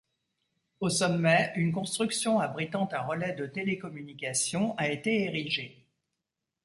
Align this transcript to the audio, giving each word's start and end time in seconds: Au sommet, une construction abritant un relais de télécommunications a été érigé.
Au 0.79 0.89
sommet, 0.89 1.53
une 1.55 1.71
construction 1.71 2.39
abritant 2.39 2.89
un 2.91 3.01
relais 3.01 3.33
de 3.33 3.45
télécommunications 3.45 4.75
a 4.77 4.89
été 4.89 5.25
érigé. 5.25 5.85